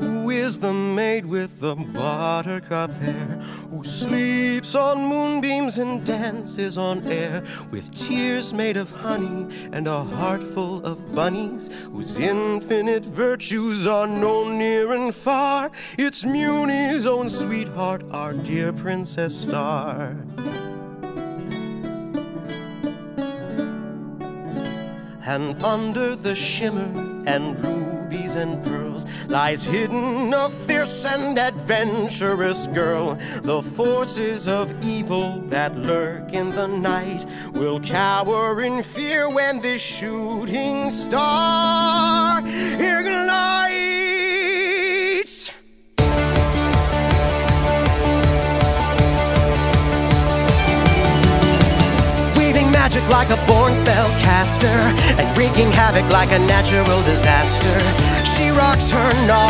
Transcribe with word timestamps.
Who 0.00 0.30
is 0.30 0.58
the 0.58 0.72
maid 0.72 1.24
with 1.24 1.60
the 1.60 1.76
buttercup 1.76 2.90
hair 2.94 3.38
who 3.70 3.84
sleeps 3.84 4.74
on 4.74 5.06
moonbeams 5.06 5.78
and 5.78 6.04
dances 6.04 6.76
on 6.76 7.06
air 7.06 7.44
with 7.70 7.92
tears 7.92 8.52
made 8.52 8.76
of 8.76 8.90
honey 8.90 9.46
and 9.72 9.86
a 9.86 10.02
heart 10.02 10.48
full 10.48 10.84
of 10.84 11.14
bunnies 11.14 11.70
whose 11.92 12.18
infinite 12.18 13.04
virtues 13.04 13.86
are 13.86 14.08
known 14.08 14.58
near 14.58 14.92
and 14.92 15.14
far? 15.14 15.70
It's 15.96 16.24
Mewni's 16.24 17.06
own 17.06 17.30
sweetheart, 17.30 18.02
our 18.10 18.32
dear 18.32 18.72
Princess 18.72 19.42
Star. 19.42 20.16
And 25.22 25.62
under 25.62 26.16
the 26.16 26.34
shimmer 26.34 27.09
and 27.26 27.62
rubies 27.64 28.34
and 28.34 28.62
pearls 28.64 29.06
lies 29.28 29.64
hidden 29.64 30.32
a 30.34 30.50
fierce 30.50 31.04
and 31.04 31.38
adventurous 31.38 32.66
girl. 32.68 33.14
The 33.42 33.62
forces 33.62 34.48
of 34.48 34.72
evil 34.84 35.40
that 35.48 35.76
lurk 35.76 36.32
in 36.32 36.50
the 36.50 36.66
night 36.66 37.26
will 37.52 37.80
cower 37.80 38.60
in 38.62 38.82
fear 38.82 39.32
when 39.32 39.60
this 39.60 39.82
shooting 39.82 40.90
star 40.90 42.42
magic 52.90 53.08
like 53.08 53.30
a 53.30 53.36
born 53.46 53.72
spellcaster 53.72 54.66
and 55.18 55.38
wreaking 55.38 55.70
havoc 55.70 56.04
like 56.10 56.32
a 56.32 56.38
natural 56.38 57.00
disaster. 57.02 57.78
She 58.24 58.50
rocks 58.50 58.90
her 58.90 59.26
narwhal 59.26 59.49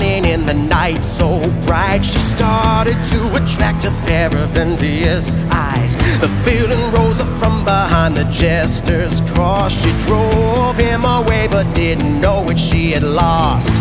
shining 0.00 0.24
in 0.24 0.46
the 0.46 0.54
night. 0.54 1.04
So 1.04 1.40
bright 1.66 2.04
She 2.04 2.18
started 2.18 2.96
to 3.12 3.36
attract 3.36 3.84
a 3.84 3.90
pair 4.06 4.34
of 4.34 4.56
envious 4.56 5.32
eyes. 5.50 5.96
The 6.20 6.28
feeling 6.44 6.92
rose 6.92 7.20
up 7.20 7.28
from 7.38 7.64
behind 7.64 8.16
the 8.16 8.24
jester's 8.24 9.20
cross. 9.32 9.72
She 9.82 9.92
drove 10.06 10.76
him 10.76 11.04
away 11.04 11.48
but 11.50 11.74
didn't 11.74 12.20
know 12.20 12.42
what 12.42 12.58
she 12.58 12.92
had 12.92 13.02
lost. 13.02 13.74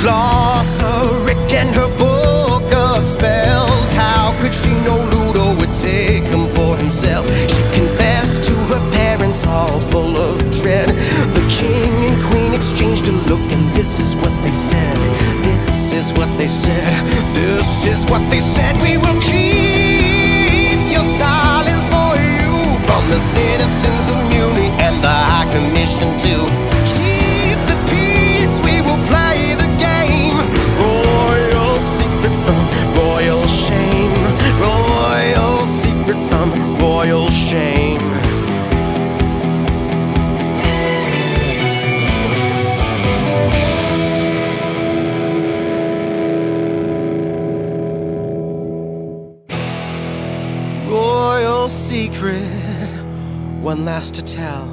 Glossaryck 0.00 1.52
and 1.52 1.74
her 1.74 1.88
book 1.96 2.72
of 2.72 3.04
spells. 3.04 3.92
How 3.92 4.34
could 4.40 4.54
she 4.54 4.70
know 4.84 4.98
Ludo 5.12 5.54
would 5.58 5.72
take 5.72 6.24
him 6.24 6.48
for 6.48 6.76
himself? 6.76 7.21
What 18.12 18.30
they 18.30 18.40
said 18.40 18.76
We 18.82 18.98
will 18.98 19.18
keep 19.22 20.78
your 20.92 21.02
silence 21.16 21.88
for 21.88 22.12
you. 22.20 22.76
From 22.84 23.08
the 23.08 23.16
citizens 23.16 24.10
of 24.12 24.18
Mewni 24.28 24.68
and 24.76 25.02
the 25.02 25.08
High 25.08 25.48
Commission 25.50 26.12
too 26.20 26.44
To 26.72 26.78
keep 26.92 27.56
the 27.72 27.78
peace 27.88 28.52
we 28.68 28.82
will 28.82 29.00
play 29.08 29.56
the 29.56 29.70
game. 29.80 30.36
Royal 30.76 31.80
secret 31.80 32.36
from 32.44 32.62
royal 33.00 33.46
shame. 33.46 34.24
Royal 34.60 35.66
secret 35.66 36.20
from 36.28 36.76
royal 36.76 37.30
shame 37.30 38.11
secret, 52.02 52.42
one 53.60 53.84
last 53.84 54.12
to 54.12 54.22
tell. 54.24 54.68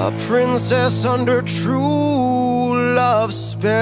A 0.00 0.12
princess 0.28 1.04
under 1.04 1.42
true 1.42 2.94
love 2.94 3.32
spell. 3.32 3.72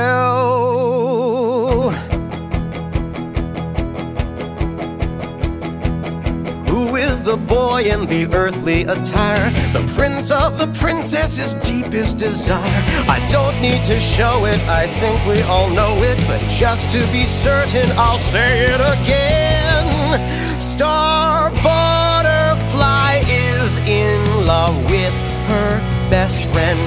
Who 6.70 6.96
is 6.96 7.20
the 7.20 7.36
boy 7.36 7.82
in 7.82 8.06
the 8.06 8.26
earthly 8.32 8.82
attire? 8.84 9.50
The 9.74 9.84
prince 9.94 10.30
of 10.30 10.58
the 10.58 10.68
princess's 10.80 11.52
deepest 11.72 12.16
desire. 12.16 12.82
I 13.16 13.18
don't 13.28 13.60
need 13.60 13.84
to 13.84 14.00
show 14.00 14.46
it, 14.46 14.60
I 14.66 14.86
think 15.00 15.26
we 15.26 15.42
all 15.42 15.68
know 15.68 16.02
it. 16.02 16.18
But 16.26 16.40
just 16.48 16.88
to 16.90 17.00
be 17.12 17.24
certain, 17.26 17.90
I'll 17.98 18.18
say 18.18 18.64
it 18.72 18.80
again. 18.80 20.45
Star 20.60 21.50
Butterfly 21.50 23.22
is 23.26 23.78
in 23.80 24.46
love 24.46 24.76
with 24.90 25.14
her 25.50 25.80
best 26.10 26.44
friend. 26.50 26.80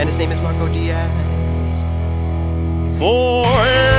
And 0.00 0.08
his 0.08 0.16
name 0.16 0.30
is 0.32 0.40
Marco 0.40 0.68
Diaz. 0.68 1.10
Forever. 2.98 3.97